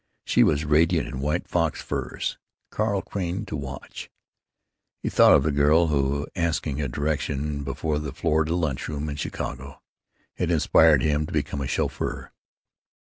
She 0.25 0.43
was 0.43 0.65
radiant 0.65 1.07
in 1.07 1.19
white 1.19 1.47
fox 1.47 1.79
furs. 1.79 2.39
Carl 2.71 3.03
craned 3.03 3.47
to 3.49 3.55
watch. 3.55 4.09
He 5.03 5.09
thought 5.09 5.35
of 5.35 5.43
the 5.43 5.51
girl 5.51 5.89
who, 5.89 6.25
asking 6.35 6.81
a 6.81 6.87
direction 6.87 7.63
before 7.63 7.99
the 7.99 8.11
Florida 8.11 8.55
Lunch 8.55 8.87
Room 8.87 9.09
in 9.09 9.15
Chicago, 9.15 9.79
had 10.37 10.49
inspired 10.49 11.03
him 11.03 11.27
to 11.27 11.31
become 11.31 11.61
a 11.61 11.67
chauffeur. 11.67 12.31